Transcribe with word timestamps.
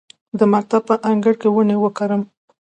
د 0.39 0.41
مکتب 0.53 0.81
په 0.89 0.95
انګړ 1.09 1.33
کې 1.41 1.47
ونې 1.53 1.75
وکرم؟ 1.79 2.21